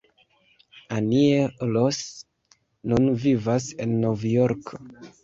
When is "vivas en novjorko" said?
3.27-4.81